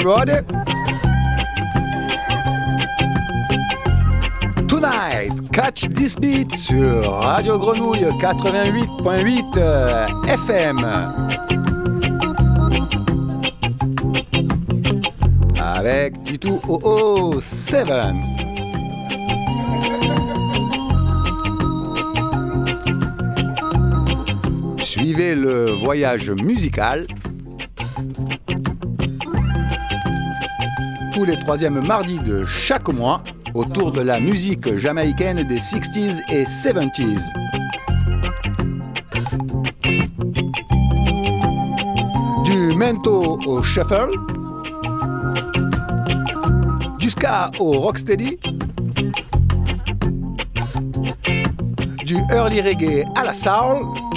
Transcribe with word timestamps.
Everybody! 0.00 0.46
Tonight, 4.68 5.32
catch 5.52 5.88
this 5.88 6.14
beat 6.14 6.54
sur 6.56 7.10
Radio 7.10 7.58
Grenouille 7.58 8.04
88.8 8.20 9.58
euh, 9.58 10.06
FM. 10.28 10.84
Avec 15.60 16.22
Titou 16.22 16.60
OO 16.68 17.40
7. 17.40 17.88
Suivez 24.78 25.34
le 25.34 25.72
voyage 25.72 26.30
musical 26.30 27.08
les 31.28 31.38
troisièmes 31.38 31.86
mardis 31.86 32.18
de 32.20 32.46
chaque 32.46 32.88
mois 32.88 33.22
autour 33.52 33.92
de 33.92 34.00
la 34.00 34.18
musique 34.18 34.76
jamaïcaine 34.76 35.42
des 35.46 35.58
60s 35.58 36.22
et 36.30 36.44
70s. 36.44 37.20
Du 42.44 42.74
mento 42.74 43.38
au 43.44 43.62
shuffle, 43.62 44.08
du 46.98 47.10
ska 47.10 47.50
au 47.58 47.72
rocksteady, 47.72 48.38
du 52.06 52.16
early 52.30 52.62
reggae 52.62 53.04
à 53.16 53.24
la 53.24 53.34
soul. 53.34 54.07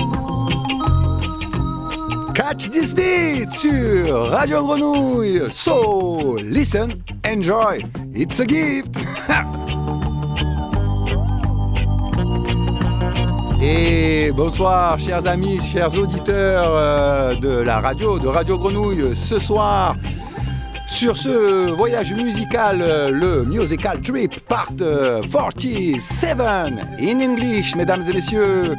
Catch 2.41 2.71
this 2.71 2.95
beat 2.95 3.53
sur 3.53 4.31
Radio 4.31 4.65
Grenouille. 4.65 5.43
So 5.51 6.39
listen, 6.41 7.03
enjoy, 7.23 7.83
it's 8.15 8.39
a 8.39 8.47
gift. 8.47 8.97
Et 13.61 14.31
bonsoir, 14.31 14.99
chers 14.99 15.27
amis, 15.27 15.59
chers 15.71 15.95
auditeurs 15.95 16.75
euh, 16.75 17.35
de 17.35 17.61
la 17.61 17.79
radio, 17.79 18.17
de 18.17 18.27
Radio 18.27 18.57
Grenouille. 18.57 19.15
Ce 19.15 19.37
soir, 19.37 19.95
sur 20.87 21.17
ce 21.17 21.69
voyage 21.69 22.11
musical, 22.11 22.81
euh, 22.81 23.11
le 23.11 23.45
Musical 23.45 24.01
Trip 24.01 24.39
Part 24.47 24.71
47 24.79 26.39
euh, 26.39 26.69
in 26.99 27.19
English, 27.19 27.75
mesdames 27.75 28.01
et 28.09 28.13
messieurs. 28.13 28.75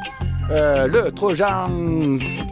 Le 0.52 1.10
Trojan 1.10 1.68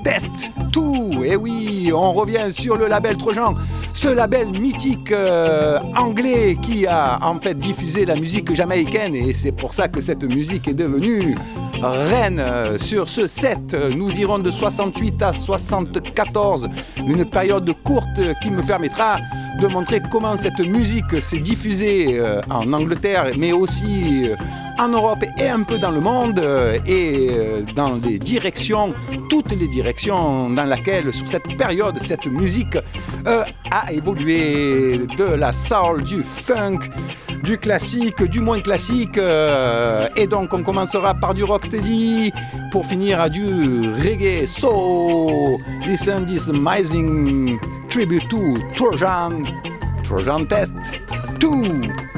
Test 0.02 0.50
2. 0.72 1.24
Et 1.24 1.36
oui, 1.36 1.90
on 1.94 2.12
revient 2.12 2.50
sur 2.50 2.76
le 2.76 2.86
label 2.86 3.16
Trojan 3.16 3.54
ce 3.92 4.08
label 4.08 4.48
mythique 4.48 5.12
euh, 5.12 5.78
anglais 5.96 6.56
qui 6.60 6.86
a 6.86 7.18
en 7.22 7.38
fait 7.38 7.54
diffusé 7.54 8.04
la 8.04 8.14
musique 8.16 8.54
jamaïcaine 8.54 9.14
et 9.14 9.32
c'est 9.32 9.52
pour 9.52 9.74
ça 9.74 9.88
que 9.88 10.00
cette 10.00 10.22
musique 10.22 10.68
est 10.68 10.74
devenue 10.74 11.36
reine. 11.82 12.42
Sur 12.78 13.08
ce 13.08 13.26
set, 13.26 13.76
nous 13.96 14.10
irons 14.18 14.38
de 14.38 14.50
68 14.50 15.22
à 15.22 15.32
74, 15.32 16.68
une 17.06 17.24
période 17.24 17.70
courte 17.82 18.20
qui 18.42 18.50
me 18.50 18.62
permettra 18.62 19.16
de 19.60 19.66
montrer 19.66 20.00
comment 20.10 20.36
cette 20.36 20.60
musique 20.60 21.22
s'est 21.22 21.38
diffusée 21.38 22.18
euh, 22.18 22.40
en 22.50 22.72
Angleterre 22.72 23.26
mais 23.36 23.52
aussi 23.52 24.28
euh, 24.28 24.36
en 24.80 24.88
Europe 24.88 25.24
et 25.36 25.48
un 25.48 25.62
peu 25.62 25.78
dans 25.78 25.90
le 25.90 26.00
monde 26.00 26.38
euh, 26.38 26.78
et 26.86 27.28
euh, 27.30 27.62
dans 27.76 28.00
les 28.02 28.18
directions, 28.18 28.94
toutes 29.28 29.50
les 29.52 29.68
directions 29.68 30.48
dans 30.48 30.64
lesquelles 30.64 31.12
sur 31.12 31.28
cette 31.28 31.54
période 31.58 31.98
cette 31.98 32.24
musique 32.24 32.78
euh, 33.26 33.44
a 33.70 33.92
évolué 33.92 35.06
de 35.18 35.24
la 35.24 35.52
soul, 35.52 36.02
du 36.02 36.22
funk, 36.22 36.78
du 37.42 37.58
classique, 37.58 38.22
du 38.22 38.40
moins 38.40 38.60
classique. 38.60 39.18
et 40.16 40.26
donc 40.26 40.54
on 40.54 40.62
commencera 40.62 41.14
par 41.14 41.34
du 41.34 41.44
rocksteady 41.44 42.32
pour 42.72 42.86
finir 42.86 43.20
à 43.20 43.28
du 43.28 43.90
reggae. 44.02 44.46
So 44.46 45.58
listen 45.86 46.24
this 46.24 46.48
amazing 46.48 47.58
tribute 47.88 48.26
to 48.30 48.58
Trojan, 48.76 49.42
Trojan 50.04 50.46
Test 50.46 50.72
2. 51.38 52.09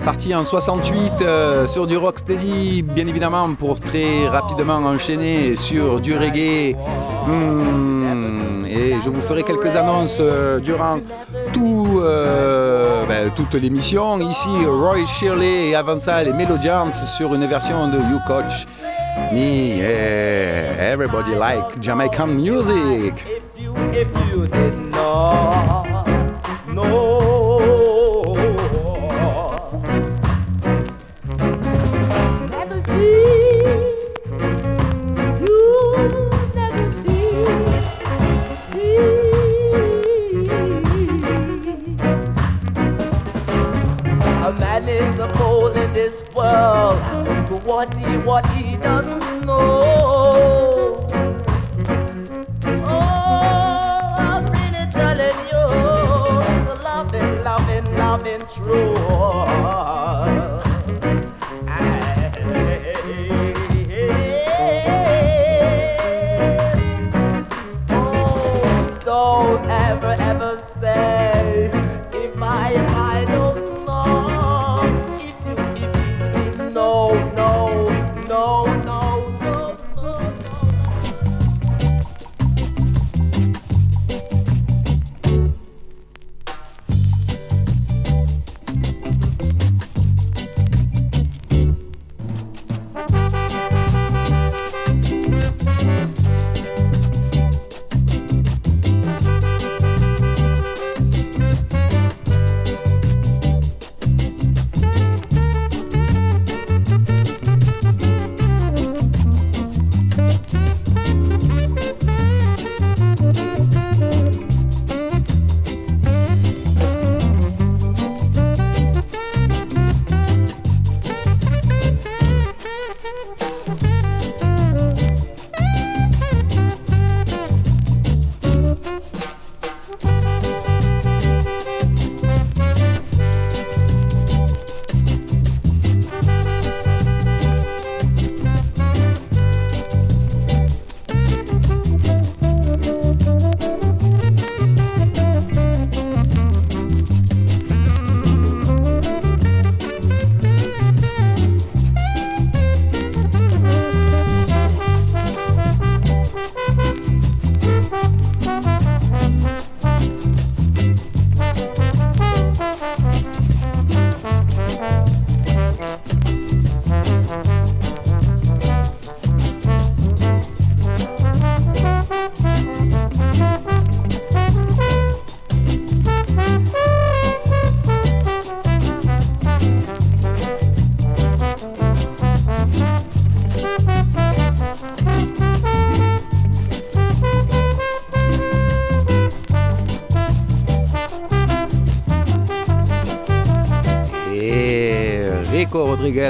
Est 0.00 0.04
parti 0.04 0.34
en 0.34 0.44
68 0.44 1.12
euh, 1.22 1.66
sur 1.66 1.86
du 1.86 1.96
rocksteady, 1.96 2.82
bien 2.82 3.06
évidemment, 3.06 3.52
pour 3.54 3.78
très 3.80 4.26
rapidement 4.28 4.76
enchaîner 4.76 5.56
sur 5.56 6.00
du 6.00 6.16
reggae. 6.16 6.76
Hmm, 7.26 8.64
et 8.66 8.94
je 9.02 9.08
vous 9.10 9.20
ferai 9.20 9.42
quelques 9.42 9.76
annonces 9.76 10.18
euh, 10.20 10.58
durant 10.60 10.98
tout, 11.52 12.00
euh, 12.02 13.04
ben, 13.06 13.30
toute 13.30 13.54
l'émission. 13.54 14.18
Ici, 14.20 14.48
Roy 14.66 15.06
Shirley 15.06 15.70
et 15.70 15.74
avant 15.74 15.98
ça, 15.98 16.22
les 16.22 16.32
Melodians 16.32 16.92
sur 17.16 17.34
une 17.34 17.46
version 17.46 17.88
de 17.88 17.98
You 17.98 18.20
Coach. 18.26 18.66
Me, 19.32 19.76
yeah, 19.76 20.92
everybody 20.92 21.34
like 21.34 21.80
Jamaican 21.80 22.28
music. 22.28 23.14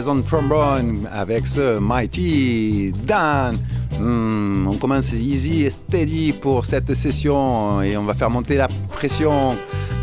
Rodriguez 0.00 0.08
on 0.08 0.22
trombone 0.22 1.08
avec 1.12 1.46
ce 1.46 1.78
Mighty 1.78 2.92
Dan. 3.04 3.58
Hmm, 3.98 4.66
on 4.68 4.76
commence 4.76 5.12
easy 5.12 5.64
et 5.64 5.70
steady 5.70 6.32
pour 6.32 6.64
cette 6.64 6.94
session 6.94 7.82
et 7.82 7.96
on 7.96 8.04
va 8.04 8.14
faire 8.14 8.30
monter 8.30 8.56
la 8.56 8.68
pression. 8.88 9.56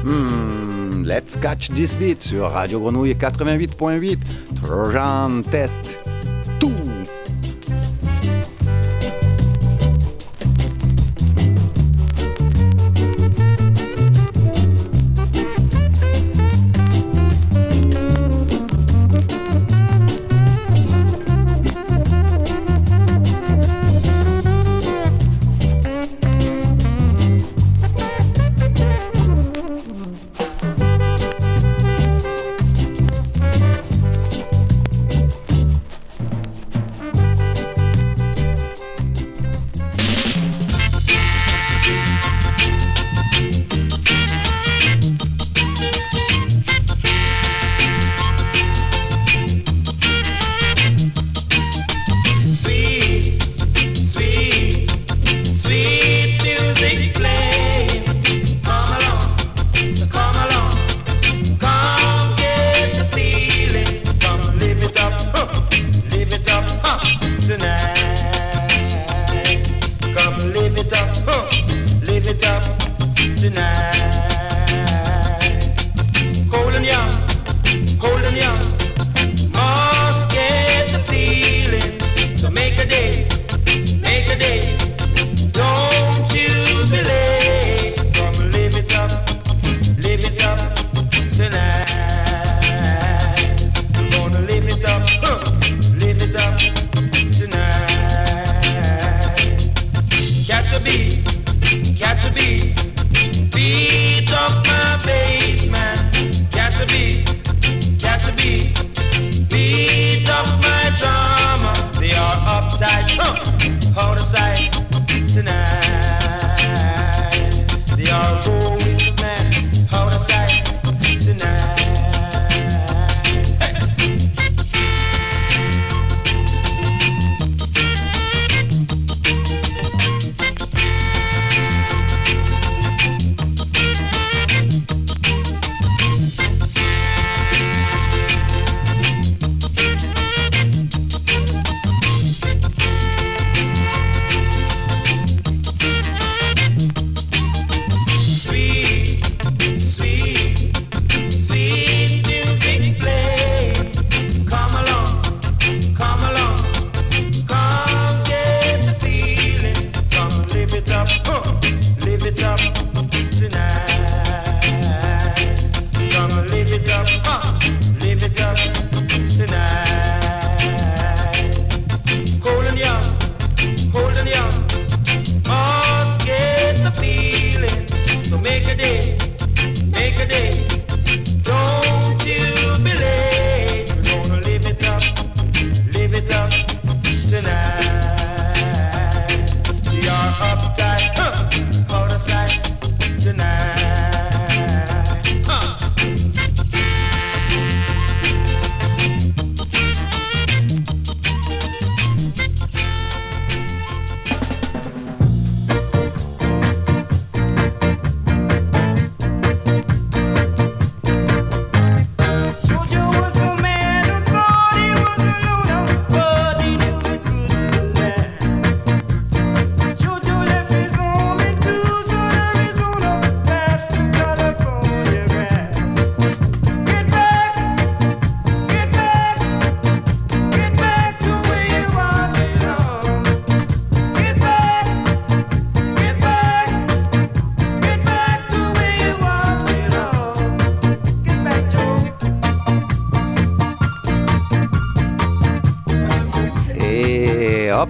Hmm, 0.04 1.04
let's 1.04 1.36
catch 1.42 1.70
this 1.70 1.96
beat 1.96 2.22
sur 2.22 2.52
Radio 2.52 2.80
Grenouille 2.80 3.14
88.8. 3.14 4.18
Trojan 4.62 5.42
Test 5.50 6.07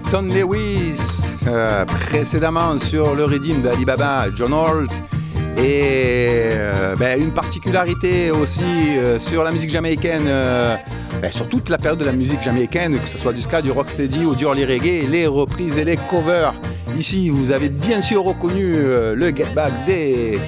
Upton 0.08 0.28
Lewis, 0.28 1.22
euh, 1.46 1.84
précédemment 1.84 2.78
sur 2.78 3.14
le 3.14 3.24
Redeem 3.24 3.60
d'Alibaba, 3.60 4.28
John 4.34 4.54
Holt. 4.54 4.90
Et 5.58 6.48
euh, 6.50 6.94
ben, 6.98 7.20
une 7.20 7.34
particularité 7.34 8.30
aussi 8.30 8.62
euh, 8.96 9.18
sur 9.18 9.44
la 9.44 9.52
musique 9.52 9.68
jamaïcaine, 9.68 10.24
ben, 10.24 11.30
sur 11.30 11.46
toute 11.50 11.68
la 11.68 11.76
période 11.76 11.98
de 11.98 12.06
la 12.06 12.12
musique 12.12 12.42
jamaïcaine, 12.42 12.98
que 12.98 13.06
ce 13.06 13.18
soit 13.18 13.34
du 13.34 13.42
ska, 13.42 13.60
du 13.60 13.70
rocksteady 13.70 14.24
ou 14.24 14.34
du 14.34 14.44
early 14.44 14.64
reggae, 14.64 15.06
les 15.06 15.26
reprises 15.26 15.76
et 15.76 15.84
les 15.84 15.98
covers. 16.08 16.54
Ici, 16.96 17.28
vous 17.28 17.50
avez 17.50 17.68
bien 17.68 18.00
sûr 18.00 18.24
reconnu 18.24 18.72
le 19.14 19.32
Get 19.36 19.52
Back 19.54 19.72
des 19.86 20.38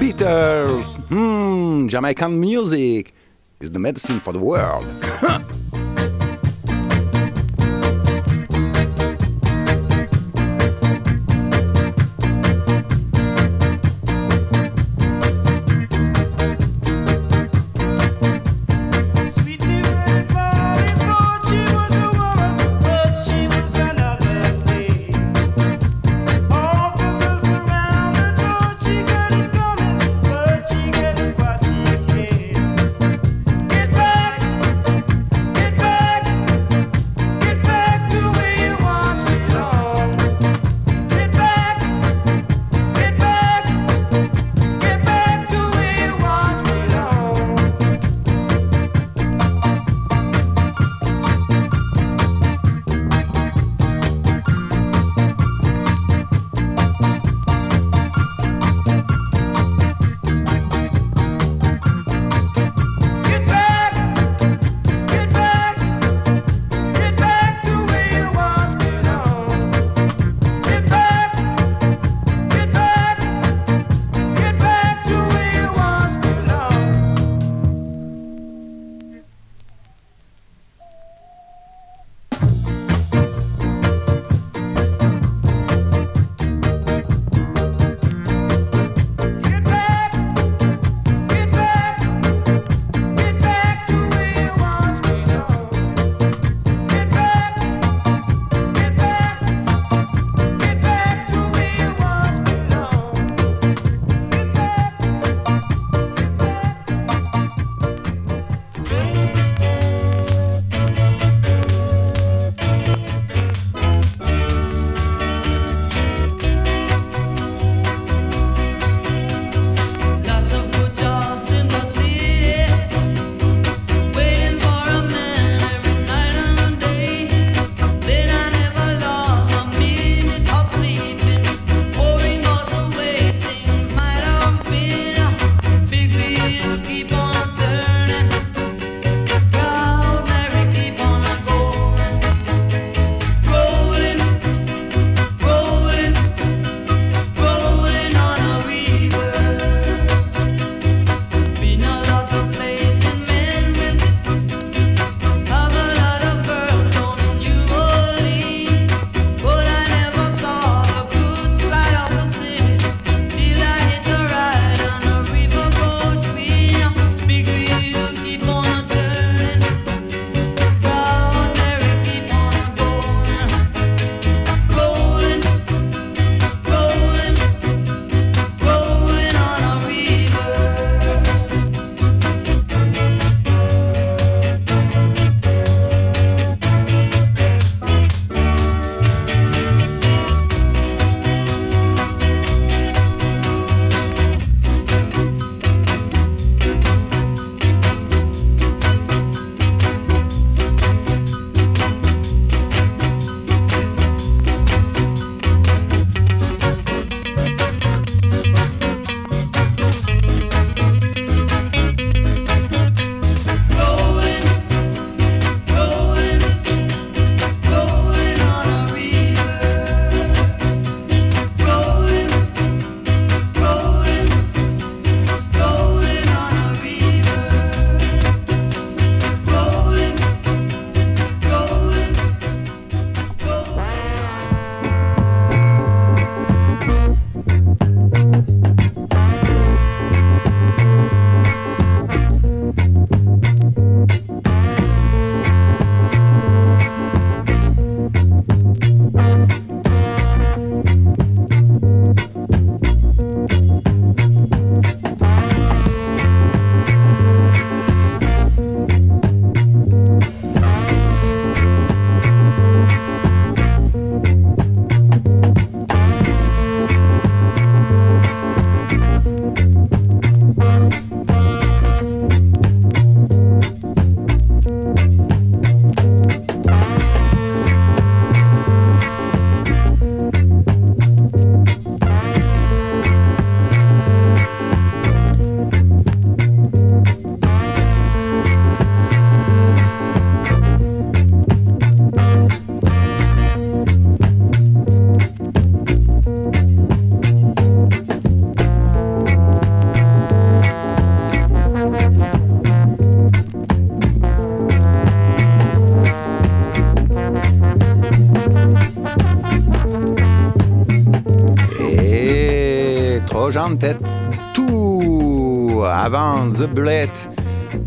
Beatles. 0.00 0.98
Hmm, 1.08 1.88
Jamaican 1.88 2.30
music 2.30 3.14
is 3.62 3.70
the 3.70 3.78
medicine 3.78 4.18
for 4.18 4.32
the 4.32 4.40
world. 4.40 5.07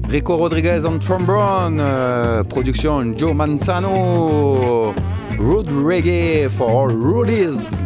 Rico 0.09 0.35
Rodriguez 0.35 0.85
en 0.85 0.97
trombone, 0.99 1.79
euh, 1.79 2.43
production 2.43 3.17
Joe 3.17 3.33
Manzano, 3.33 4.93
Road 5.39 5.69
Reggae 5.85 6.49
for 6.49 6.89
Rudies. 6.89 7.85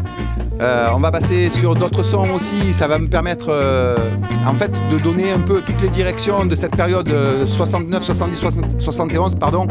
Euh, 0.60 0.88
on 0.96 1.00
va 1.00 1.12
passer 1.12 1.50
sur 1.50 1.76
d'autres 1.76 2.04
sons 2.04 2.26
aussi, 2.34 2.74
ça 2.74 2.88
va 2.88 2.98
me 2.98 3.08
permettre 3.08 3.48
euh, 3.50 3.96
en 4.48 4.54
fait 4.54 4.72
de 4.92 4.98
donner 4.98 5.32
un 5.32 5.40
peu 5.40 5.62
toutes 5.62 5.82
les 5.82 5.90
directions 5.90 6.46
de 6.46 6.56
cette 6.56 6.76
période 6.76 7.10
69, 7.46 8.04
70, 8.04 8.42
71 8.80 9.36
pardon, 9.36 9.68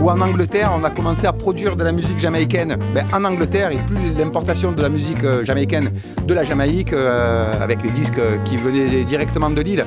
où 0.00 0.10
en 0.10 0.20
Angleterre 0.20 0.72
on 0.78 0.84
a 0.84 0.90
commencé 0.90 1.26
à 1.26 1.32
produire 1.32 1.74
de 1.74 1.82
la 1.82 1.90
musique 1.90 2.20
jamaïcaine 2.20 2.76
ben, 2.94 3.04
en 3.14 3.24
Angleterre 3.24 3.72
et 3.72 3.78
plus 3.78 4.12
l'importation 4.16 4.72
de 4.72 4.82
la 4.82 4.90
musique 4.90 5.24
jamaïcaine 5.42 5.90
de 6.26 6.34
la 6.34 6.44
Jamaïque 6.44 6.92
avec 6.92 7.82
les 7.82 7.90
disques 7.90 8.20
qui 8.44 8.58
venaient 8.58 9.04
directement 9.04 9.48
de 9.48 9.62
l'île. 9.62 9.86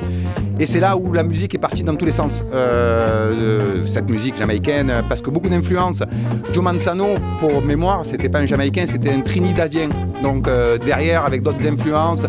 Et 0.60 0.66
c'est 0.66 0.80
là 0.80 0.98
où 0.98 1.14
la 1.14 1.24
musique 1.24 1.56
est 1.56 1.60
partie 1.60 1.84
dans 1.84 1.96
tous 1.96 2.06
les 2.06 2.12
sens, 2.12 2.44
cette 3.86 4.10
musique 4.10 4.38
jamaïcaine, 4.38 4.92
parce 5.08 5.22
que 5.22 5.30
beaucoup 5.30 5.50
d'influences. 5.50 6.04
Joe 6.54 6.64
Manzano, 6.64 7.08
pour 7.40 7.62
mémoire, 7.62 8.06
c'était 8.06 8.30
pas 8.30 8.40
un 8.40 8.46
Jamaïcain, 8.46 8.86
c'était 8.88 9.12
un 9.12 9.22
Trinidadien. 9.22 9.90
Donc 10.22 10.48
euh, 10.48 10.78
derrière 10.78 11.26
avec 11.26 11.42
d'autres 11.42 11.66
influences. 11.68 12.26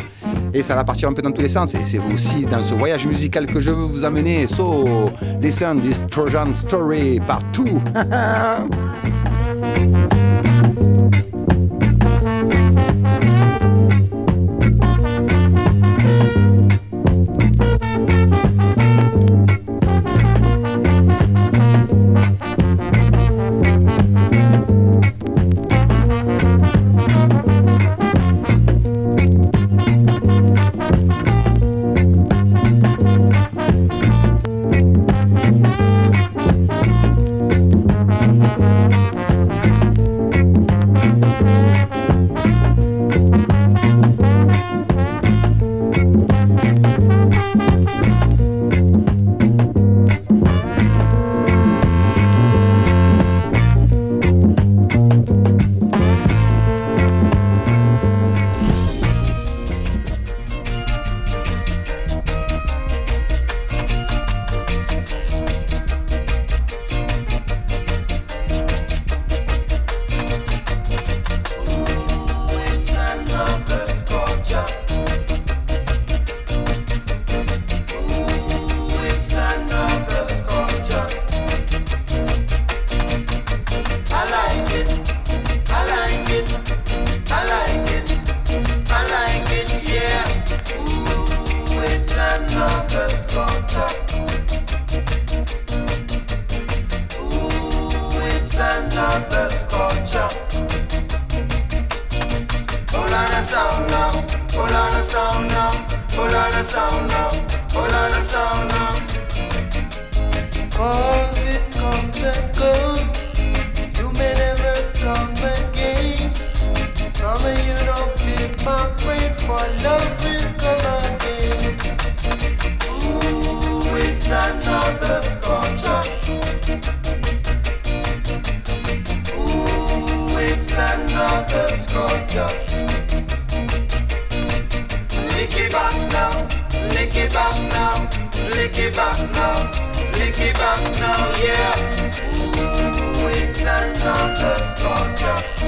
Et 0.53 0.63
ça 0.63 0.75
va 0.75 0.85
partir 0.85 1.09
un 1.09 1.13
peu 1.13 1.23
dans 1.23 1.33
tous 1.33 1.43
les 1.43 1.49
sens. 1.49 1.75
Et 1.75 1.85
c'est 1.85 2.01
aussi 2.13 2.45
dans 2.45 2.63
ce 2.63 2.75
voyage 2.75 3.07
musical 3.07 3.47
que 3.47 3.61
je 3.61 3.71
veux 3.71 3.85
vous 3.85 4.05
amener. 4.05 4.47
So, 4.49 5.11
listen 5.41 5.81
this 5.81 6.03
Trojan 6.11 6.55
story 6.55 7.21
partout. 7.21 7.81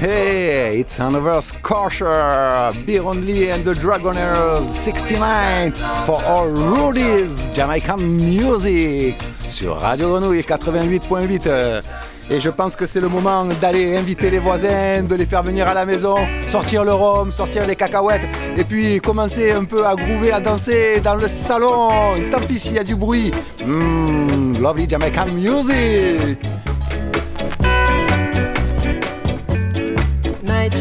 Hey, 0.00 0.80
it's 0.80 0.98
another 0.98 1.40
Scorcher, 1.40 2.72
Beer 2.84 3.02
Only 3.02 3.50
and 3.50 3.64
the 3.64 3.72
Dragoners 3.72 4.64
69 4.64 5.72
for 6.04 6.22
all 6.24 6.48
Rudies, 6.50 7.48
Jamaican 7.54 7.98
Music 7.98 9.16
sur 9.50 9.76
Radio 9.76 10.08
Grenouille 10.08 10.40
88.8. 10.40 11.82
Et 12.30 12.40
je 12.40 12.50
pense 12.50 12.76
que 12.76 12.86
c'est 12.86 13.00
le 13.00 13.08
moment 13.08 13.46
d'aller 13.60 13.96
inviter 13.96 14.30
les 14.30 14.38
voisins, 14.38 15.02
de 15.02 15.14
les 15.14 15.24
faire 15.24 15.42
venir 15.42 15.66
à 15.66 15.74
la 15.74 15.86
maison, 15.86 16.16
sortir 16.46 16.84
le 16.84 16.92
rhum, 16.92 17.32
sortir 17.32 17.66
les 17.66 17.74
cacahuètes, 17.74 18.28
et 18.56 18.64
puis 18.64 19.00
commencer 19.00 19.52
un 19.52 19.64
peu 19.64 19.86
à 19.86 19.94
groover, 19.94 20.32
à 20.32 20.40
danser 20.40 21.00
dans 21.00 21.14
le 21.14 21.26
salon. 21.26 21.88
Tant 22.30 22.40
pis 22.40 22.58
s'il 22.58 22.74
y 22.74 22.78
a 22.78 22.84
du 22.84 22.96
bruit. 22.96 23.30
Mmm, 23.64 24.60
lovely 24.60 24.86
Jamaican 24.88 25.26
music. 25.32 26.38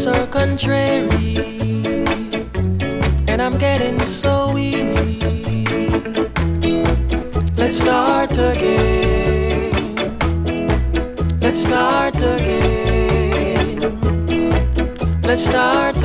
Are 0.08 0.26
contrary, 0.28 1.36
and 3.28 3.42
I'm 3.42 3.58
getting 3.58 4.00
so 4.06 4.54
weary. 4.54 5.20
Let's 7.58 7.80
start 7.80 8.32
again. 8.32 9.96
Let's 11.42 11.62
start 11.62 12.16
again. 12.16 13.80
Let's 15.24 15.44
start 15.44 15.97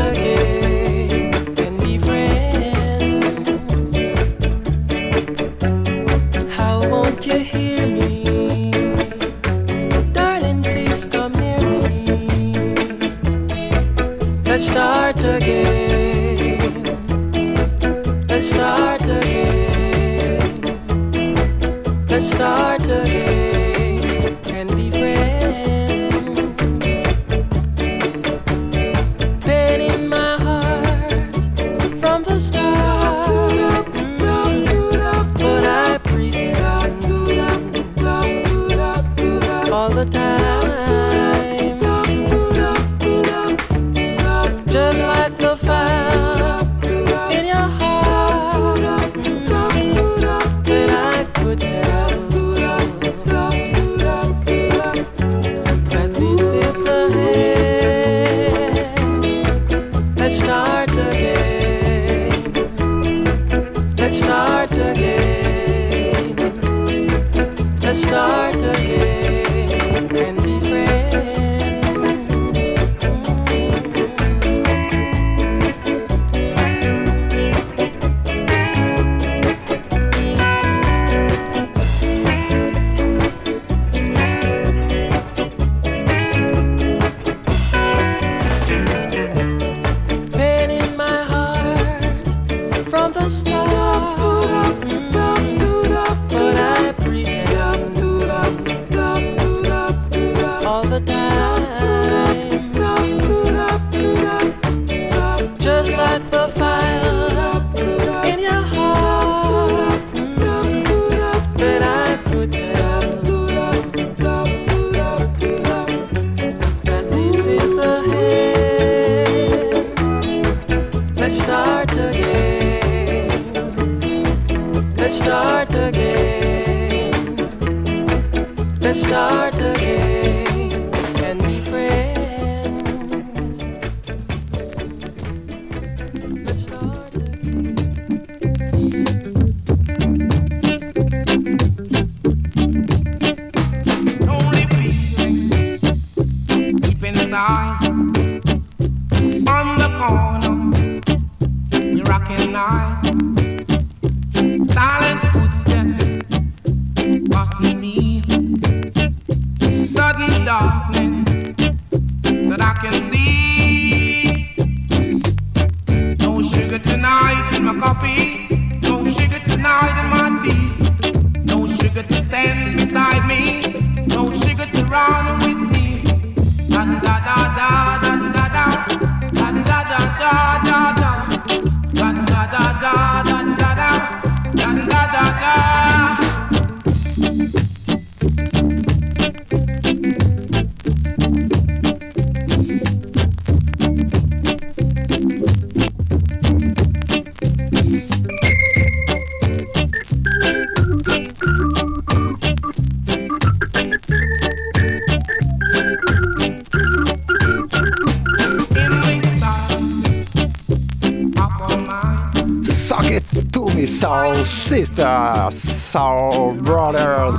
sisters, 214.87 215.53
soul 215.53 216.55
brothers. 216.55 217.35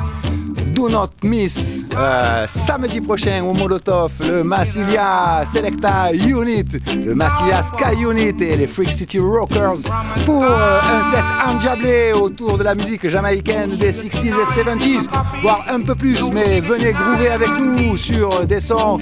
Do 0.73 0.88
not 0.88 1.10
miss 1.23 1.84
euh, 1.95 2.45
samedi 2.47 3.01
prochain 3.01 3.43
au 3.43 3.53
Molotov 3.53 4.13
le 4.21 4.43
Massilia 4.43 5.43
Selecta 5.45 6.13
Unit, 6.13 6.65
le 7.06 7.13
Massilia 7.13 7.62
Sky 7.62 8.01
Unit 8.01 8.41
et 8.41 8.56
les 8.56 8.67
Freak 8.67 8.93
City 8.93 9.19
Rockers 9.19 9.84
pour 10.25 10.41
euh, 10.41 10.79
un 10.79 11.12
set 11.12 11.23
endiablé 11.45 12.13
autour 12.13 12.58
de 12.58 12.63
la 12.63 12.75
musique 12.75 13.10
jamaïcaine 13.10 13.75
des 13.75 13.91
60s 13.91 14.25
et 14.25 14.62
70s, 14.62 15.10
voire 15.41 15.65
un 15.69 15.82
peu 15.82 15.95
plus, 15.95 16.17
mais 16.32 16.62
venez 16.62 16.93
groover 16.93 17.27
avec 17.27 17.49
nous 17.60 17.97
sur 17.97 18.45
des 18.45 18.62
sons 18.62 18.99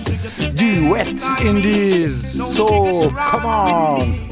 du 0.55 0.89
West 0.89 1.29
Indies. 1.45 2.39
So, 2.47 3.11
come 3.31 3.45
on! 3.45 4.31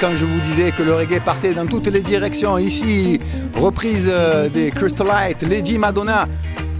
quand 0.00 0.14
je 0.16 0.24
vous 0.24 0.40
disais 0.40 0.70
que 0.70 0.82
le 0.82 0.94
reggae 0.94 1.20
partait 1.24 1.54
dans 1.54 1.66
toutes 1.66 1.86
les 1.86 2.00
directions. 2.00 2.58
Ici, 2.58 3.18
reprise 3.54 4.08
euh, 4.12 4.48
des 4.48 4.70
Crystalite, 4.70 5.42
Lady 5.42 5.78
Madonna. 5.78 6.28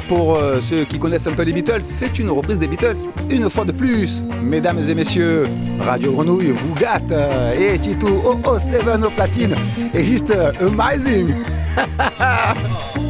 Pour 0.09 0.37
euh, 0.37 0.61
ceux 0.61 0.85
qui 0.85 0.99
connaissent 0.99 1.27
un 1.27 1.33
peu 1.33 1.43
les 1.43 1.53
Beatles, 1.53 1.83
c'est 1.83 2.19
une 2.19 2.29
reprise 2.29 2.59
des 2.59 2.69
Beatles. 2.69 2.97
Une 3.31 3.49
fois 3.49 3.65
de 3.65 3.73
plus, 3.73 4.25
mesdames 4.43 4.79
et 4.87 4.95
messieurs, 4.95 5.45
Radio 5.81 6.13
Grenouille 6.13 6.51
vous 6.51 6.75
gâte. 6.75 7.11
euh, 7.11 7.55
et 7.75 7.79
Tito 7.79 8.23
007 8.59 8.83
au 9.05 9.11
platine 9.11 9.55
est 9.95 10.05
juste 10.05 10.35
amazing. 10.61 11.33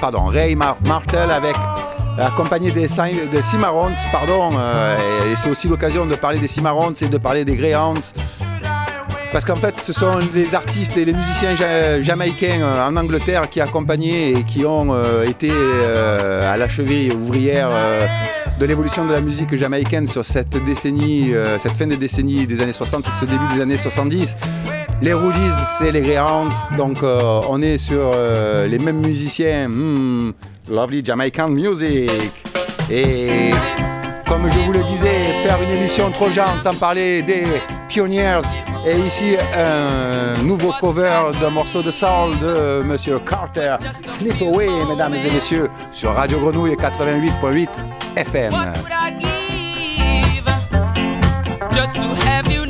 pardon, 0.00 0.24
Ray 0.26 0.54
Mar- 0.54 0.76
Martel 0.86 1.30
avec 1.30 1.56
accompagné 2.18 2.70
des, 2.70 2.86
des 2.86 3.42
Cimarrons, 3.42 3.90
pardon, 4.12 4.50
euh, 4.56 4.96
et, 5.32 5.36
c'est 5.36 5.50
aussi 5.50 5.66
l'occasion 5.68 6.06
de 6.06 6.14
parler 6.14 6.38
des 6.38 6.46
Cimarrons 6.48 6.92
et 7.00 7.06
de 7.06 7.18
parler 7.18 7.44
des 7.44 7.56
Greyhounds. 7.56 8.12
Parce 9.32 9.44
qu'en 9.44 9.56
fait, 9.56 9.80
ce 9.80 9.92
sont 9.92 10.18
les 10.32 10.54
artistes 10.54 10.96
et 10.96 11.04
les 11.04 11.12
musiciens 11.12 11.56
ja- 11.56 12.00
jamaïcains 12.00 12.60
euh, 12.62 12.86
en 12.88 12.96
Angleterre 12.96 13.50
qui 13.50 13.60
accompagnaient 13.60 14.30
et 14.30 14.44
qui 14.44 14.64
ont 14.64 14.90
euh, 14.94 15.26
été 15.26 15.50
à 15.50 16.56
la 16.56 16.68
cheville 16.68 17.12
ouvrière 17.12 17.70
de 18.60 18.64
l'évolution 18.64 19.04
de 19.04 19.12
la 19.12 19.20
musique 19.20 19.56
jamaïcaine 19.56 20.06
sur 20.06 20.24
cette 20.24 20.56
décennie, 20.64 21.32
cette 21.58 21.72
fin 21.72 21.88
de 21.88 21.96
décennie 21.96 22.46
des 22.46 22.62
années 22.62 22.72
60 22.72 23.04
et 23.08 23.10
ce 23.20 23.24
début 23.24 23.52
des 23.56 23.60
années 23.60 23.78
70. 23.78 24.36
Les 25.02 25.12
Rougies, 25.12 25.52
c'est 25.78 25.92
les 25.92 26.00
Greyhounds, 26.00 26.54
donc 26.76 27.02
euh, 27.02 27.40
on 27.48 27.60
est 27.60 27.78
sur 27.78 28.12
euh, 28.14 28.66
les 28.66 28.78
mêmes 28.78 29.00
musiciens. 29.00 29.68
Hmm, 29.68 30.32
lovely 30.68 31.04
Jamaican 31.04 31.48
music. 31.48 32.10
Et 32.90 33.50
comme 34.26 34.50
je 34.50 34.58
vous 34.60 34.72
le 34.72 34.82
disais, 34.84 35.42
faire 35.42 35.60
une 35.62 35.70
émission 35.70 36.10
trop 36.10 36.30
genre 36.30 36.58
sans 36.60 36.74
parler 36.74 37.22
des 37.22 37.44
Pioneers. 37.88 38.40
Et 38.86 38.98
ici, 38.98 39.36
un 39.56 40.42
nouveau 40.42 40.72
cover 40.80 41.32
d'un 41.40 41.50
morceau 41.50 41.82
de 41.82 41.90
soul 41.90 42.38
de 42.40 42.82
Monsieur 42.82 43.18
Carter, 43.18 43.76
Slip 44.06 44.40
Away, 44.42 44.68
mesdames 44.88 45.14
et 45.14 45.30
messieurs, 45.30 45.68
sur 45.90 46.12
Radio 46.12 46.38
Grenouille 46.38 46.74
88.8 46.74 47.68
FM. 48.16 48.52
Just 51.72 51.94
to 51.96 52.63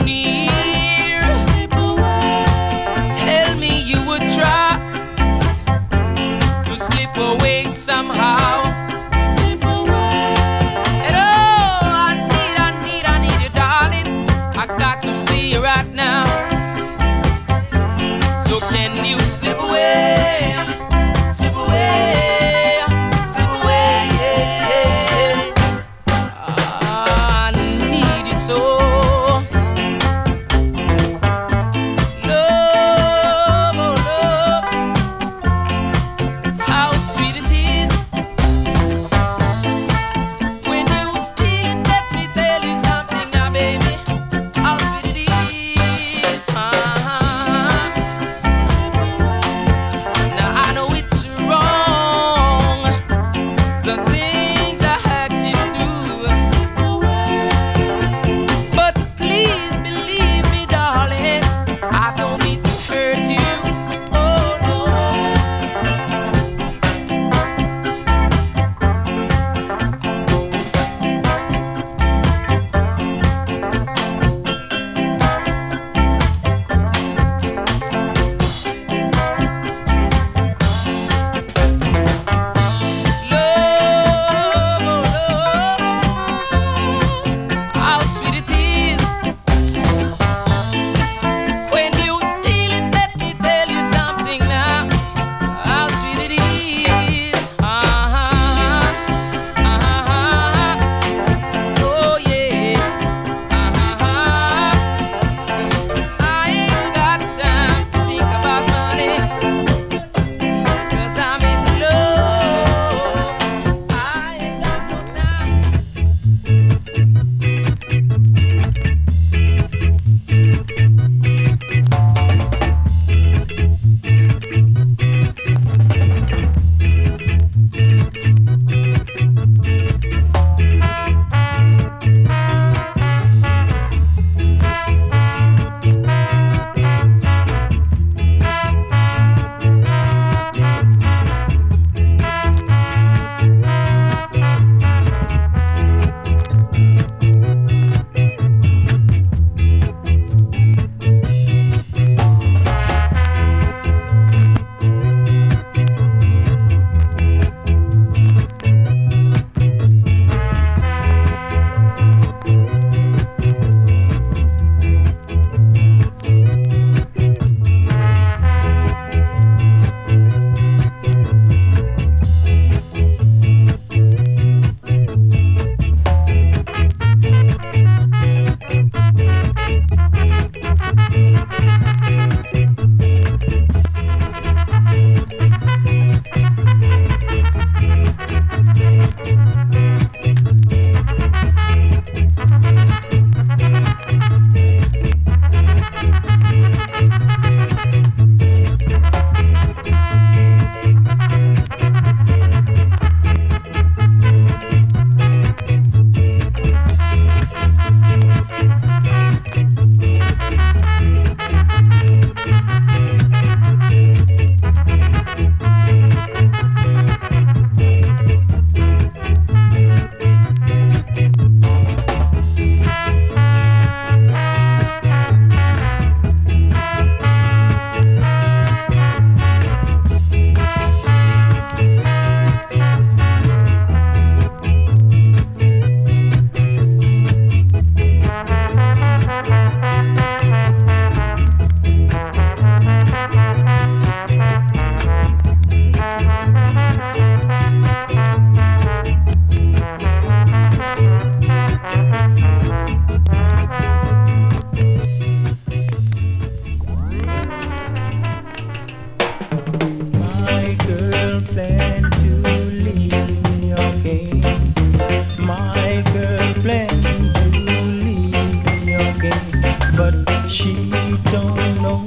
don't 271.31 271.57
know 271.83 271.99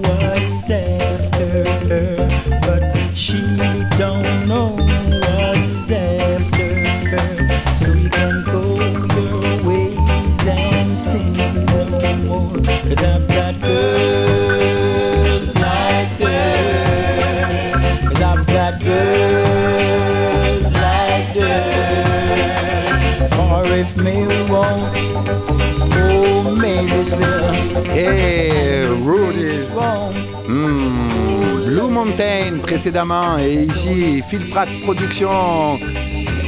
what 0.00 0.38
is 0.38 0.70
after 0.70 1.64
her, 1.88 2.16
but 2.60 2.82
she 3.14 3.40
don't 3.98 4.46
know 4.48 4.70
what 4.76 5.56
is 5.56 5.90
after 5.90 6.70
her. 7.12 7.30
So 7.80 7.86
you 7.92 8.08
can 8.10 8.44
go 8.44 8.62
your 9.16 9.42
ways 9.66 10.38
and 10.46 10.96
no 12.00 12.16
more, 12.16 12.58
I've 13.02 13.26
got 13.28 13.54
girls 13.60 15.54
like 15.54 16.18
her, 16.20 17.72
I've 18.16 18.46
got 18.46 18.80
girls 18.80 20.64
like 20.72 21.36
her. 21.36 21.62
For 23.30 23.64
if 23.74 23.96
me 23.96 24.16
won't, 24.50 24.96
oh, 25.94 26.54
maybe 26.56 27.02
will. 27.16 27.52
Yeah. 27.94 28.31
Mountain 31.92 32.58
précédemment 32.62 33.36
et 33.38 33.54
ici 33.54 34.22
Phil 34.22 34.48
Pratt 34.48 34.68
Production 34.82 35.78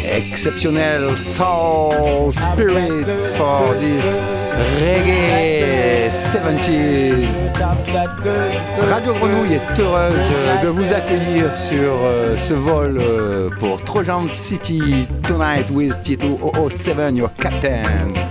exceptionnel 0.02 1.16
Soul 1.16 2.32
Spirit 2.32 3.04
for 3.36 3.74
this 3.78 4.18
reggae 4.80 6.10
70s. 6.10 7.28
I've 7.56 7.92
got 7.92 8.16
good, 8.22 8.88
Radio 8.90 9.12
Grenouille 9.14 9.54
est 9.54 9.80
heureuse 9.80 10.62
de 10.62 10.68
vous 10.68 10.92
accueillir 10.92 11.56
sur 11.56 11.92
euh, 12.02 12.36
ce 12.38 12.54
vol 12.54 12.98
euh, 12.98 13.50
pour 13.58 13.82
Trojan 13.84 14.26
City 14.30 15.06
tonight 15.26 15.68
with 15.70 16.00
Tito 16.02 16.38
007 16.70 17.16
your 17.16 17.30
captain. 17.34 18.23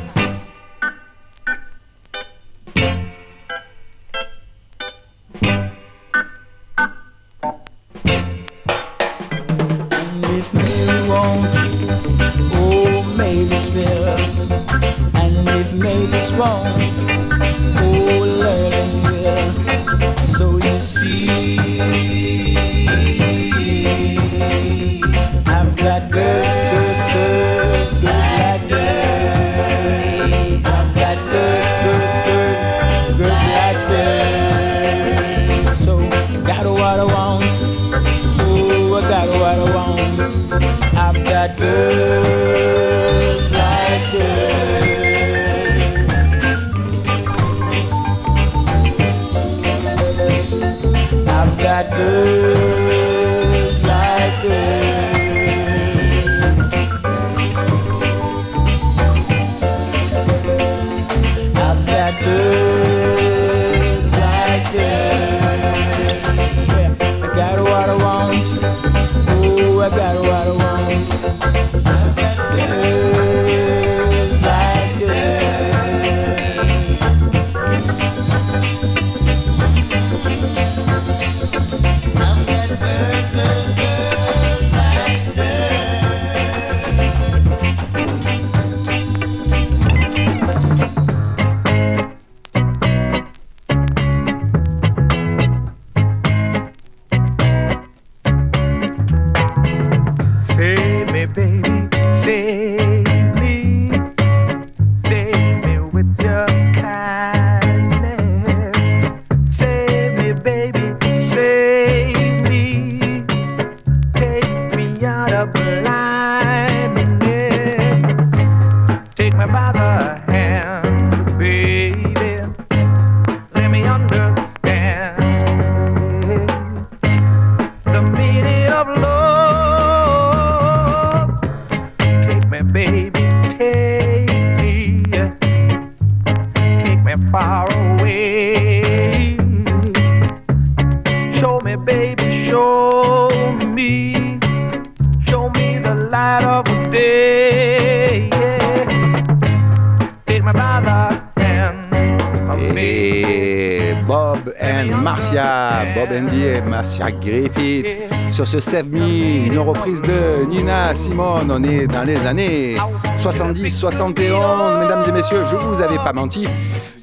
Ce 158.45 158.59
Save 158.59 158.89
Me, 158.89 159.47
une 159.47 159.59
reprise 159.59 160.01
de 160.01 160.45
Nina 160.47 160.93
Simone. 160.95 161.51
On 161.51 161.63
est 161.63 161.87
dans 161.87 162.03
les 162.03 162.17
années 162.25 162.77
70-71, 163.21 164.79
mesdames 164.79 165.03
et 165.07 165.11
messieurs, 165.11 165.43
je 165.49 165.55
vous 165.55 165.81
avais 165.81 165.97
pas 165.97 166.13
menti. 166.13 166.47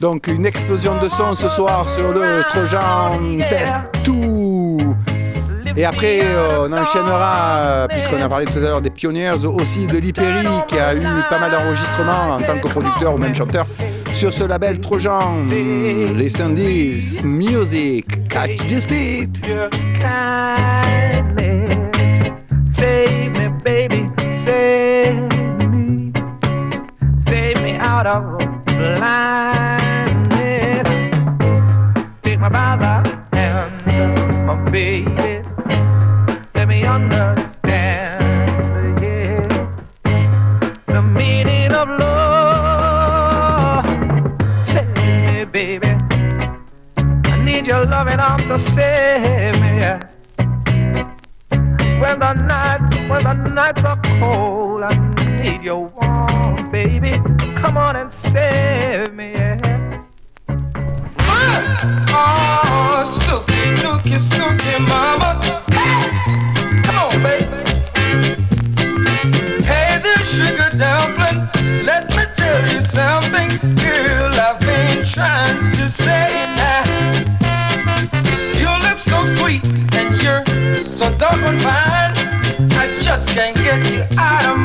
Donc 0.00 0.26
une 0.26 0.46
explosion 0.46 1.00
de 1.00 1.08
son 1.08 1.34
ce 1.34 1.48
soir 1.48 1.88
sur 1.90 2.12
le 2.12 2.42
Trojan 2.50 3.18
Test 3.48 3.72
2. 4.04 4.12
Et 5.76 5.84
après, 5.84 6.20
on 6.58 6.72
enchaînera, 6.72 7.86
puisqu'on 7.88 8.20
a 8.20 8.28
parlé 8.28 8.46
tout 8.46 8.58
à 8.58 8.62
l'heure 8.62 8.80
des 8.80 8.90
Pioneers, 8.90 9.44
aussi 9.44 9.86
de 9.86 9.98
Lee 9.98 10.12
Perry, 10.12 10.46
qui 10.68 10.78
a 10.78 10.94
eu 10.94 11.06
pas 11.28 11.38
mal 11.38 11.50
d'enregistrements 11.50 12.34
en 12.34 12.38
tant 12.38 12.58
que 12.58 12.68
producteur 12.68 13.14
ou 13.14 13.18
même 13.18 13.34
chanteur 13.34 13.64
sur 14.20 14.34
ce 14.34 14.44
label 14.44 14.78
Trojan. 14.80 15.44
Listen 16.14 16.54
this 16.54 17.22
music, 17.22 18.28
catch 18.28 18.58
this 18.66 18.86
beat. 18.86 19.30
Save 22.70 23.32
me, 23.32 23.48
baby, 23.64 24.06
save 24.36 25.14
me. 25.70 26.12
Save 27.24 27.62
me 27.62 27.78
out 27.78 28.06
of 28.06 28.36
blindness. 28.66 29.69
Loving 48.50 48.56
arms 48.56 48.56
to 48.56 48.58
save 48.58 49.60
me. 49.60 49.70
When 52.00 52.18
the 52.18 52.32
nights, 52.32 52.96
when 53.08 53.22
the 53.22 53.34
nights 53.34 53.84
are 53.84 54.00
cold, 54.18 54.82
I 54.82 54.94
need 55.42 55.62
your 55.62 55.86
warmth, 55.86 56.72
baby. 56.72 57.20
Come 57.54 57.76
on 57.76 57.96
and 57.96 58.12
save 58.12 59.12
me. 59.14 59.32
Yeah. 59.32 60.04
Ah, 61.18 63.02
oh, 63.02 63.04
Suki, 63.06 63.76
Suki, 63.80 64.18
Suki, 64.18 64.78
mama. 64.88 65.40
Hey, 65.70 66.82
come 66.82 66.98
on, 66.98 67.22
baby. 67.22 67.56
Hey 69.64 69.98
there, 70.02 70.24
sugar 70.24 70.70
dumpling. 70.76 71.48
Let 71.84 72.08
me 72.16 72.24
tell 72.34 72.62
you 72.72 72.80
something, 72.80 73.50
girl. 73.76 74.34
I've 74.34 74.60
been 74.60 75.04
trying 75.04 75.70
to 75.72 75.88
say 75.88 76.49
doggone 81.30 81.58
fine. 81.60 82.72
I 82.72 82.98
just 83.00 83.28
can't 83.28 83.56
get 83.56 83.84
you 83.90 84.02
out 84.18 84.48
of 84.48 84.59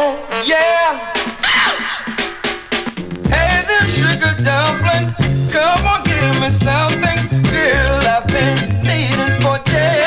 Yeah. 0.00 0.96
Hey 3.28 3.64
there, 3.68 3.86
sugar 3.86 4.34
dumpling. 4.42 5.12
Come 5.52 5.86
on, 5.86 6.04
give 6.04 6.40
me 6.40 6.48
something. 6.48 7.18
real. 7.52 8.00
I've 8.08 8.26
been 8.26 8.82
needing 8.82 9.40
for 9.42 9.58
days. 9.70 9.99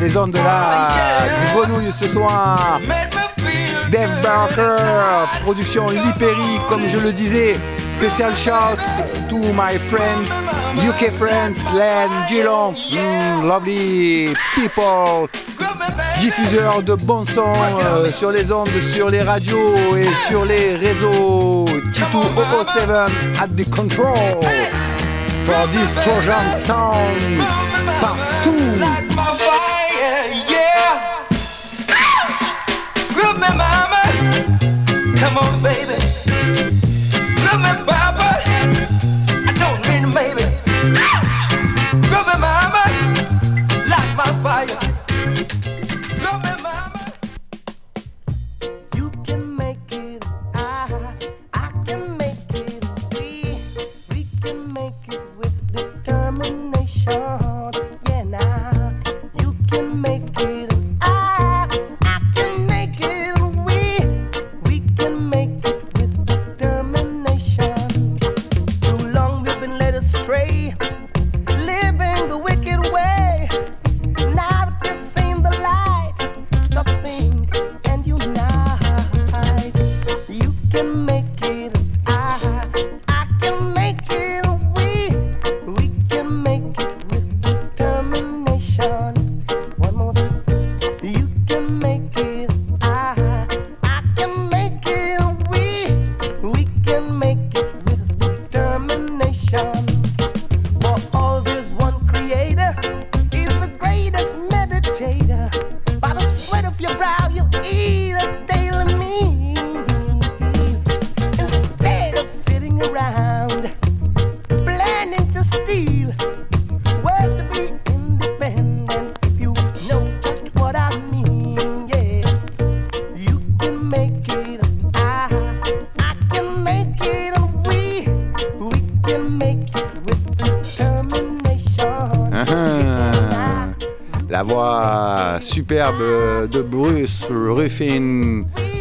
les 0.00 0.16
ondes 0.16 0.32
de 0.32 0.38
la 0.38 0.88
grenouille 1.54 1.92
ce 1.92 2.08
soir. 2.08 2.80
Dave 3.90 4.20
Barker, 4.22 5.28
production 5.42 5.88
Lee 5.88 6.12
Perry, 6.18 6.60
comme 6.68 6.88
je 6.88 6.98
le 6.98 7.12
disais, 7.12 7.56
spécial 7.90 8.36
shout 8.36 8.78
to 9.28 9.36
my 9.54 9.78
friends, 9.78 10.42
UK 10.76 11.12
friends, 11.12 11.62
Len, 11.72 12.10
Geelong, 12.28 12.74
mm, 12.92 13.46
lovely 13.46 14.34
people, 14.54 15.28
diffuseur 16.18 16.82
de 16.82 16.94
bon 16.94 17.24
sons 17.24 17.52
euh, 17.80 18.10
sur 18.10 18.32
les 18.32 18.50
ondes, 18.50 18.68
sur 18.92 19.08
les 19.08 19.22
radios 19.22 19.96
et 19.96 20.08
sur 20.28 20.44
les 20.44 20.74
réseaux. 20.74 21.66
T207 21.92 23.08
at 23.40 23.48
the 23.56 23.64
control 23.70 24.42
for 25.44 25.66
this 25.68 25.94
Trojan 26.02 26.52
sound 26.54 27.38
partout. 28.00 29.25
Come 35.16 35.38
on, 35.38 35.62
baby. 35.62 36.05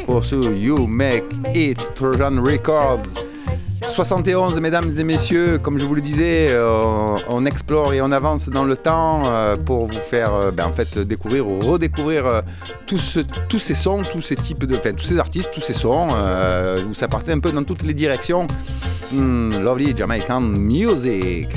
Pour 0.06 0.24
ce 0.24 0.36
You 0.36 0.88
Make 0.88 1.26
It 1.54 1.78
Trojan 1.96 2.42
Records. 2.42 3.04
71, 3.90 4.58
mesdames 4.62 4.90
et 4.98 5.04
messieurs, 5.04 5.58
comme 5.58 5.80
je 5.80 5.84
vous 5.84 5.96
le 5.96 6.02
disais, 6.02 6.48
euh, 6.50 7.18
on 7.28 7.46
explore 7.46 7.94
et 7.94 8.02
on 8.02 8.12
avance 8.14 8.48
dans 8.48 8.64
le 8.64 8.78
temps 8.78 9.24
euh, 9.26 9.58
pour 9.58 9.88
vous 9.88 10.00
faire 10.00 10.34
euh, 10.34 10.52
ben, 10.52 10.68
en 10.68 10.72
fait, 10.72 10.98
découvrir 10.98 11.46
ou 11.46 11.60
redécouvrir 11.60 12.44
tous, 12.88 13.18
tous 13.50 13.60
ces 13.60 13.76
sons, 13.76 14.04
tous 14.04 14.22
ces 14.22 14.38
types 14.38 14.64
de. 14.64 14.78
Enfin, 14.78 14.94
tous 14.94 15.04
ces 15.04 15.20
artistes, 15.20 15.50
tous 15.54 15.62
ces 15.62 15.74
sons, 15.74 16.08
où 16.90 16.94
ça 16.94 17.10
partait 17.10 17.34
un 17.34 17.40
peu 17.40 17.52
dans 17.52 17.64
toutes 17.64 17.84
les 17.84 17.94
directions. 17.94 18.48
Hmm, 19.12 19.62
lovely 19.62 19.94
Jamaican 19.96 20.40
music. 20.40 21.50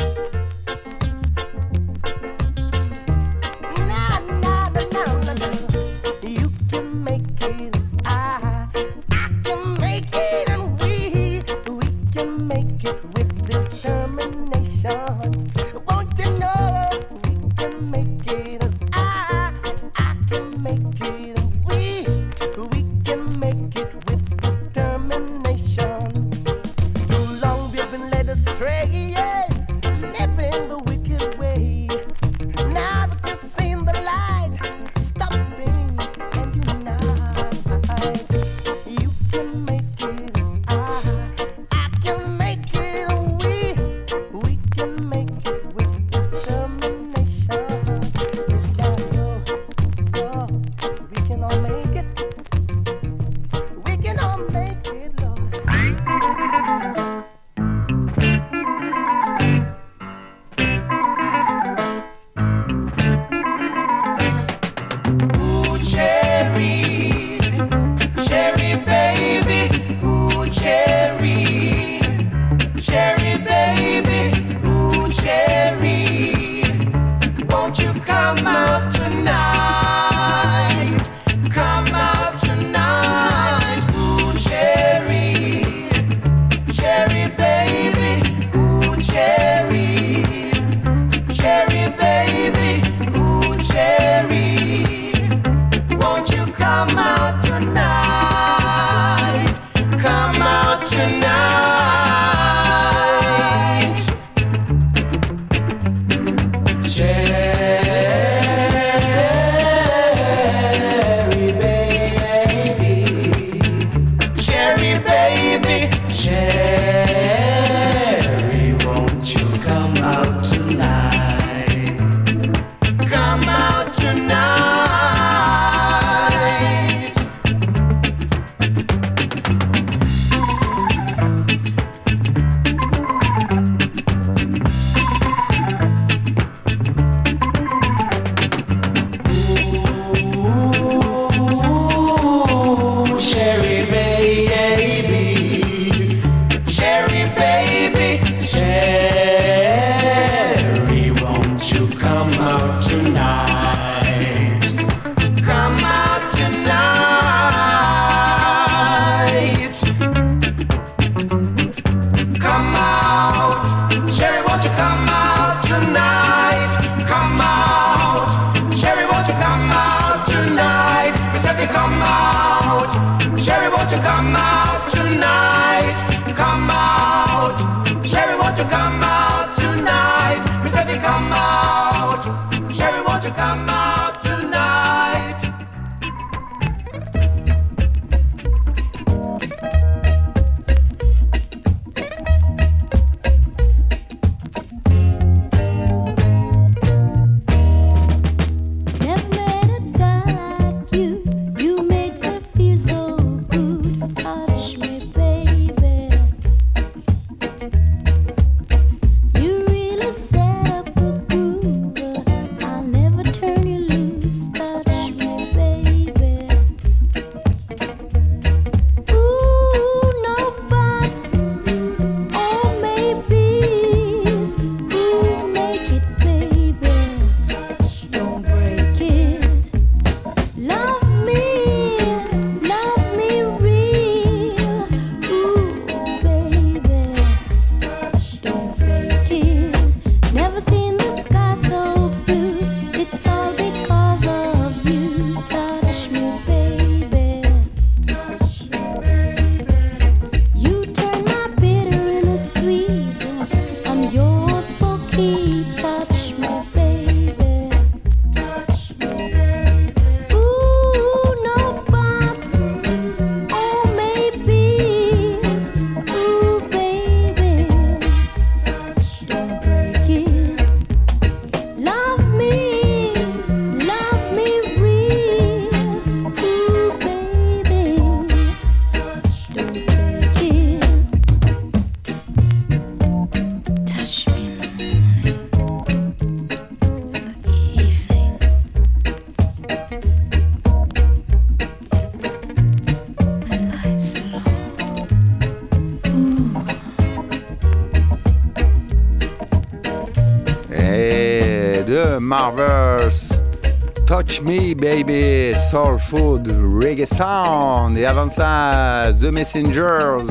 Soul 305.70 305.98
Food 305.98 306.48
Reggae 306.80 307.06
Sound. 307.06 307.98
Et 307.98 308.06
avant 308.06 308.30
ça, 308.30 309.12
The 309.12 309.30
Messengers, 309.30 310.26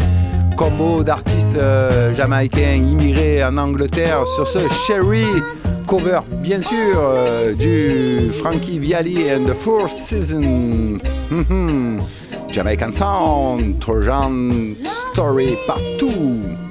combo 0.55 1.03
d'artistes 1.03 1.55
euh, 1.55 2.15
jamaïcains 2.15 2.73
immigrés 2.73 3.43
en 3.43 3.55
Angleterre 3.57 4.25
sur 4.35 4.47
ce 4.47 4.57
Sherry 4.87 5.25
cover, 5.85 6.21
bien 6.41 6.59
sûr, 6.59 6.97
euh, 6.97 7.53
du 7.53 8.31
Frankie 8.31 8.79
Viali 8.79 9.31
and 9.31 9.45
the 9.45 9.53
Four 9.53 9.91
season. 9.91 10.97
Mhm. 11.29 12.01
Jamaican 12.51 12.91
Sound, 12.91 13.79
Trojan 13.79 14.49
Story 15.13 15.55
partout. 15.67 16.66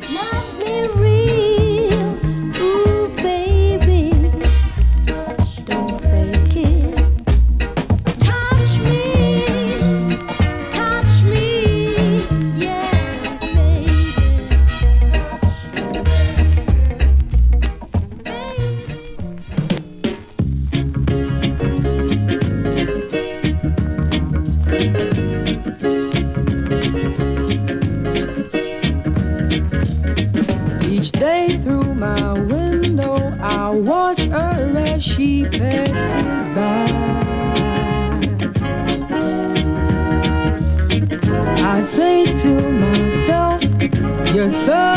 Yes, 44.37 44.55
sir. 44.67 44.96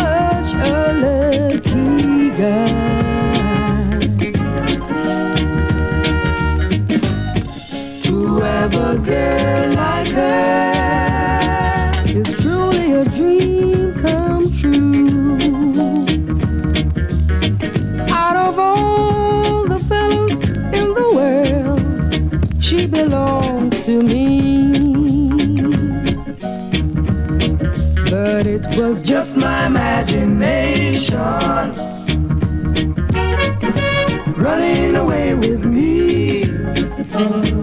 with 35.39 35.63
me. 35.63 37.58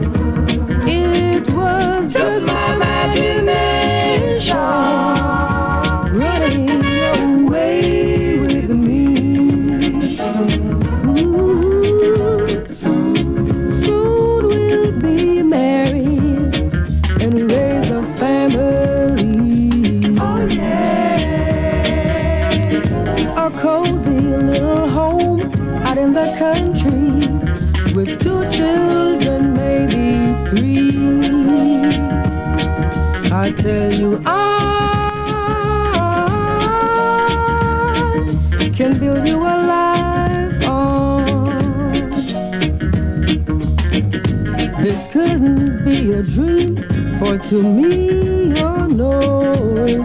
to 47.49 47.63
me 47.63 48.49
you're 48.57 48.89
no 48.89 49.53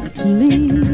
sleep. 0.10 0.86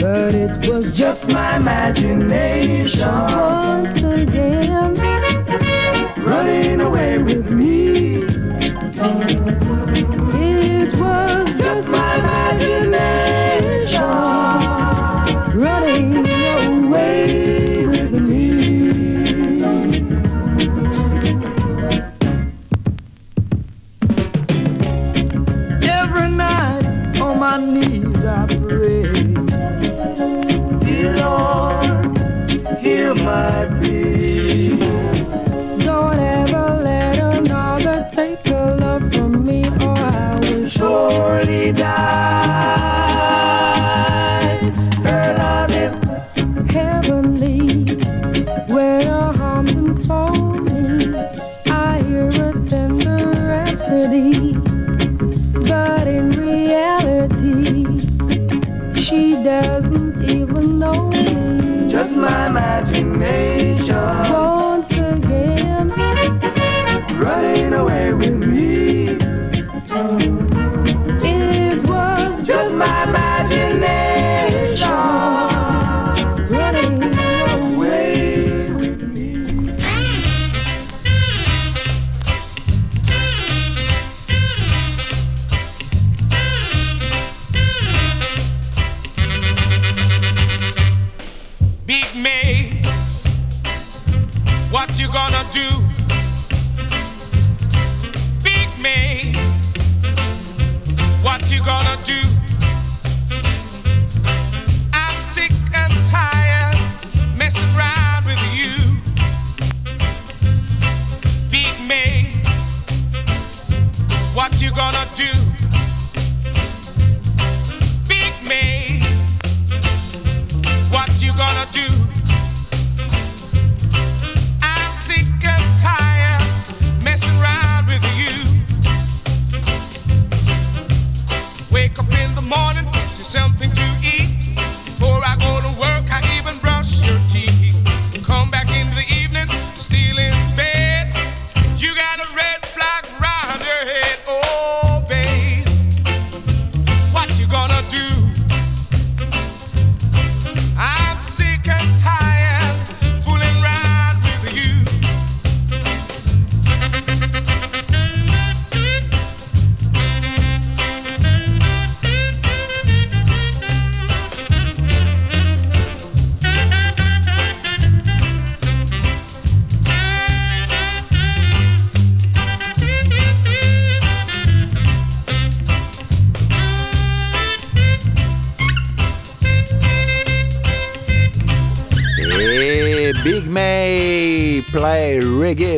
But 0.00 0.34
it 0.34 0.70
was 0.70 0.90
just 0.96 1.28
my 1.28 1.56
imagination. 1.56 3.47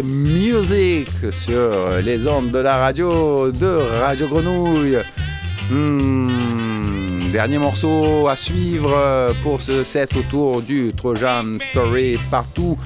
Music 0.02 1.08
sur 1.32 2.02
les 2.02 2.26
ondes 2.26 2.50
de 2.50 2.58
la 2.58 2.76
radio 2.76 3.50
de 3.50 3.66
Radio 4.02 4.28
Grenouille. 4.28 4.98
Hmm, 5.70 7.30
dernier 7.32 7.56
morceau 7.56 8.28
à 8.28 8.36
suivre 8.36 9.32
pour 9.42 9.62
ce 9.62 9.82
set 9.82 10.14
autour 10.16 10.60
du 10.60 10.92
Trojan 10.94 11.58
Story 11.58 12.18
partout. 12.30 12.76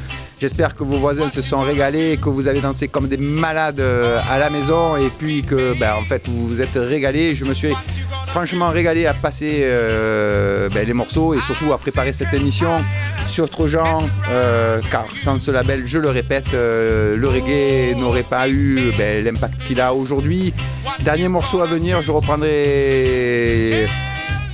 J'espère 0.41 0.77
que 0.77 0.85
vos 0.85 0.99
voisins 0.99 1.31
se 1.31 1.43
sont 1.43 1.63
régalés, 1.63 2.17
que 2.23 2.29
vous 2.29 2.47
avez 2.47 2.61
dansé 2.61 2.87
comme 2.87 3.09
des 3.09 3.17
malades 3.17 3.81
euh, 3.81 4.21
à 4.31 4.39
la 4.39 4.49
maison 4.49 4.97
et 4.97 5.09
puis 5.09 5.43
que 5.43 5.77
ben, 5.79 5.95
en 5.95 6.03
fait 6.03 6.23
vous 6.29 6.47
vous 6.47 6.61
êtes 6.61 6.75
régalés. 6.77 7.35
Je 7.35 7.45
me 7.45 7.55
suis 7.55 7.75
franchement 8.27 8.71
régalé 8.71 9.07
à 9.07 9.15
passer 9.15 9.61
euh, 9.63 10.69
ben, 10.69 10.87
les 10.87 10.93
morceaux 10.93 11.35
et 11.35 11.41
surtout 11.41 11.73
à 11.73 11.79
préparer 11.79 12.13
cette 12.13 12.33
émission 12.35 12.71
sur 13.35 13.51
Trojan, 13.51 14.09
euh, 14.31 14.79
car 14.93 15.07
sans 15.25 15.41
ce 15.41 15.51
label, 15.51 15.83
je 15.87 15.99
le 15.99 16.09
répète, 16.09 16.55
euh, 16.55 17.17
le 17.17 17.29
reggae 17.29 17.97
n'aurait 17.99 18.23
pas 18.23 18.49
eu 18.49 18.93
ben, 18.97 19.25
l'impact 19.25 19.61
qu'il 19.67 19.81
a 19.81 19.93
aujourd'hui. 19.93 20.53
Dernier 21.01 21.27
morceau 21.27 21.61
à 21.61 21.67
venir, 21.67 22.01
je 22.01 22.13
reprendrai 22.13 23.89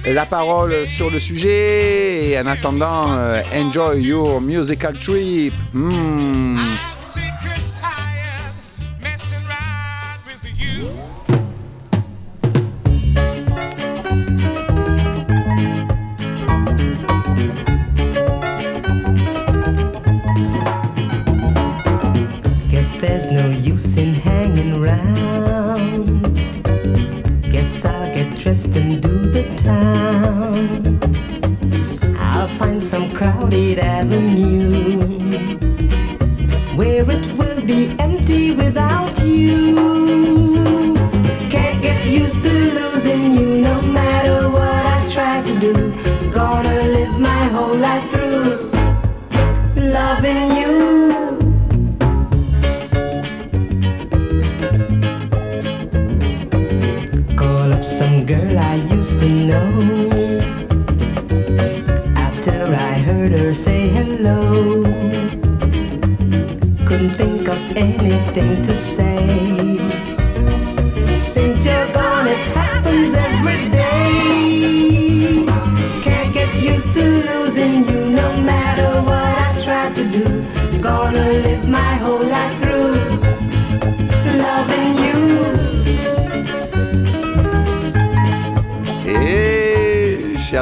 la 0.06 0.24
parole 0.24 0.86
sur 0.86 1.10
le 1.10 1.20
sujet 1.20 2.30
et 2.30 2.38
en 2.38 2.46
attendant, 2.46 3.12
euh, 3.18 3.42
enjoy 3.54 4.00
your 4.00 4.40
musical 4.40 4.98
trip. 4.98 5.52
Hmm. 5.74 6.56
I'll 28.60 28.76
and 28.76 29.02
do 29.02 29.30
the 29.30 29.44
town. 29.56 31.00
I'll 32.18 32.48
find 32.58 32.84
some 32.84 33.10
crowded 33.14 33.78
avenue 33.78 34.39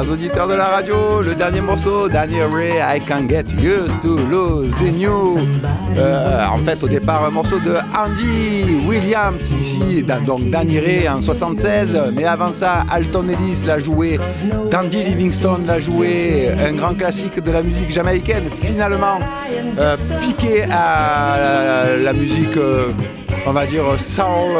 auditeurs 0.07 0.47
de 0.47 0.53
la 0.53 0.65
radio, 0.65 1.21
le 1.21 1.35
dernier 1.35 1.61
morceau, 1.61 2.07
Daniel 2.07 2.47
Ray, 2.53 2.77
I 2.77 2.99
Can 3.01 3.27
Get 3.27 3.45
Used 3.61 4.01
to 4.01 4.17
Losing 4.29 4.99
You. 4.99 5.39
Euh, 5.97 6.45
en 6.45 6.57
fait, 6.57 6.81
au 6.83 6.87
départ, 6.87 7.25
un 7.25 7.31
morceau 7.31 7.59
de 7.59 7.73
Andy 7.97 8.85
Williams, 8.87 9.49
ici, 9.59 10.03
donc 10.25 10.49
Danny 10.49 10.79
Ray 10.79 11.09
en 11.09 11.21
76. 11.21 11.99
Mais 12.13 12.25
avant 12.25 12.53
ça, 12.53 12.85
Alton 12.89 13.25
Ellis 13.29 13.63
l'a 13.65 13.79
joué, 13.79 14.19
Dandy 14.71 15.03
Livingstone 15.03 15.65
l'a 15.65 15.79
joué, 15.79 16.49
un 16.49 16.73
grand 16.73 16.93
classique 16.93 17.43
de 17.43 17.51
la 17.51 17.61
musique 17.61 17.91
jamaïcaine, 17.91 18.45
finalement 18.61 19.19
euh, 19.77 19.97
piqué 20.21 20.63
à 20.71 21.87
la, 22.01 22.13
musique, 22.13 22.55
euh, 22.57 22.89
on 23.45 23.51
va 23.51 23.65
dire, 23.65 23.83
soul. 23.99 24.55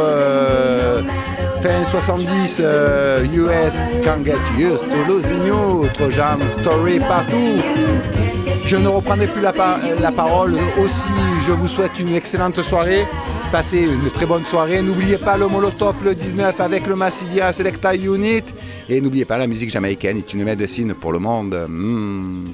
Fin 1.61 1.83
70, 1.83 2.61
euh, 2.61 3.25
US, 3.33 3.79
Can't 4.03 4.23
Get 4.23 4.37
Used 4.57 4.79
to 4.79 5.05
Losing 5.07 5.45
You, 5.45 5.87
Trojan 5.93 6.39
Story 6.47 6.99
partout. 6.99 7.59
Je 8.65 8.77
ne 8.77 8.87
reprendrai 8.87 9.27
plus 9.27 9.41
la, 9.41 9.51
la 10.01 10.11
parole. 10.11 10.55
Aussi, 10.81 11.03
je 11.45 11.51
vous 11.51 11.67
souhaite 11.67 11.99
une 11.99 12.15
excellente 12.15 12.61
soirée. 12.61 13.05
Passez 13.51 13.81
une 13.81 14.09
très 14.09 14.25
bonne 14.25 14.45
soirée. 14.45 14.81
N'oubliez 14.81 15.17
pas 15.17 15.37
le 15.37 15.47
Molotov 15.47 15.95
le 16.05 16.15
19 16.15 16.61
avec 16.61 16.87
le 16.87 16.95
Massilia 16.95 17.51
Selecta 17.51 17.93
Unit. 17.93 18.43
Et 18.87 19.01
n'oubliez 19.01 19.25
pas 19.25 19.37
la 19.37 19.47
musique 19.47 19.69
jamaïcaine 19.69 20.17
est 20.17 20.33
une 20.33 20.45
médecine 20.45 20.93
pour 20.93 21.11
le 21.11 21.19
monde. 21.19 21.65
Hmm. 21.67 22.45